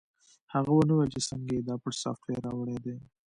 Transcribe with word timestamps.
هغه 0.53 0.71
ونه 0.73 0.93
ویل 0.95 1.11
چې 1.15 1.21
څنګه 1.29 1.49
یې 1.55 1.61
دا 1.69 1.75
پټ 1.81 1.93
سافټویر 2.03 2.39
راوړی 2.45 2.77
دی 2.85 2.95